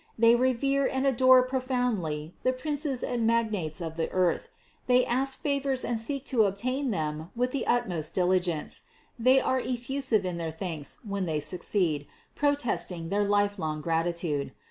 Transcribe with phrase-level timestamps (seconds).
[0.17, 4.49] They revere and adore pro foundly the princes and magnates of the earth;
[4.87, 8.81] they ask favors and seek to obtain them with the utmost diligence;
[9.19, 13.29] they are effusive in their thanks, when they succeed, pro THE CONCEPTION 439 testing their
[13.29, 14.53] lifelong gratitude.